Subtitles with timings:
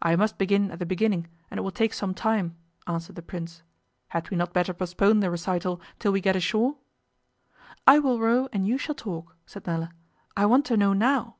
[0.00, 2.56] 'I must begin at the beginning and it will take some time,'
[2.86, 3.62] answered the Prince.
[4.08, 6.76] 'Had we not better postpone the recital till we get ashore?'
[7.86, 9.92] 'I will row and you shall talk,' said Nella.
[10.34, 11.36] 'I want to know now.